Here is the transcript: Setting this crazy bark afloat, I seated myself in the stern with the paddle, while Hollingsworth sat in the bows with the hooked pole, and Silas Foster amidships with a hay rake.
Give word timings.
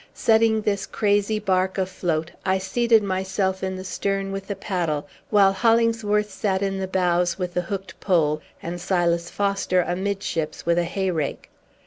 Setting 0.15 0.61
this 0.61 0.87
crazy 0.87 1.37
bark 1.37 1.77
afloat, 1.77 2.31
I 2.43 2.57
seated 2.57 3.03
myself 3.03 3.61
in 3.61 3.75
the 3.75 3.83
stern 3.83 4.31
with 4.31 4.47
the 4.47 4.55
paddle, 4.55 5.07
while 5.29 5.53
Hollingsworth 5.53 6.31
sat 6.31 6.63
in 6.63 6.79
the 6.79 6.87
bows 6.87 7.37
with 7.37 7.53
the 7.53 7.61
hooked 7.61 7.99
pole, 7.99 8.41
and 8.63 8.81
Silas 8.81 9.29
Foster 9.29 9.83
amidships 9.83 10.65
with 10.65 10.79
a 10.79 10.85
hay 10.85 11.11
rake. 11.11 11.51